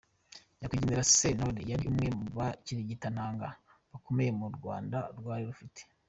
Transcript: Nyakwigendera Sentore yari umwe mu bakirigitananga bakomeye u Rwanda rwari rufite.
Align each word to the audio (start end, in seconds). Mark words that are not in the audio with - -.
Nyakwigendera 0.57 1.07
Sentore 1.17 1.61
yari 1.71 1.83
umwe 1.91 2.07
mu 2.17 2.25
bakirigitananga 2.37 3.47
bakomeye 3.91 4.29
u 4.49 4.55
Rwanda 4.57 4.97
rwari 5.19 5.43
rufite. 5.49 5.81